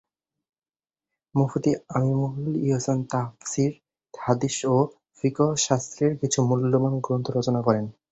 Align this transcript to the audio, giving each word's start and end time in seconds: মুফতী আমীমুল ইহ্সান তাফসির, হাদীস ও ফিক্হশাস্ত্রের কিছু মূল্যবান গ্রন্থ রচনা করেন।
মুফতী 1.35 1.71
আমীমুল 1.89 2.35
ইহ্সান 2.67 2.99
তাফসির, 3.11 3.71
হাদীস 4.13 4.57
ও 4.67 4.77
ফিক্হশাস্ত্রের 5.19 6.11
কিছু 6.21 6.39
মূল্যবান 6.47 6.93
গ্রন্থ 6.99 7.25
রচনা 7.29 7.61
করেন। 7.61 7.85